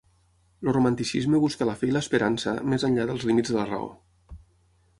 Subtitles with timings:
[0.61, 3.93] El romanticisme busca la fe i l'esperança més enllà dels límits de la Raó.